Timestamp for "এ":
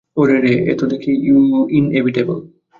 0.63-0.73